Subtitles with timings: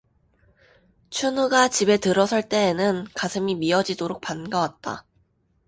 [1.11, 5.05] 춘우가 집에 들어설 때에는 가슴이 미어지도록 반가왔다.